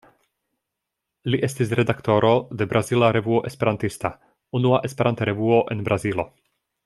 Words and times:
Li 1.33 1.39
estis 1.47 1.73
redaktoro 1.79 2.31
de 2.61 2.67
Brazila 2.71 3.11
Revuo 3.19 3.43
Esperantista, 3.51 4.11
unua 4.61 4.81
Esperanta 4.91 5.29
revuo 5.33 5.61
en 5.77 5.89
Brazilo. 5.91 6.27